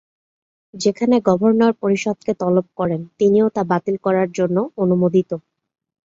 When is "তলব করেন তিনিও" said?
2.41-3.47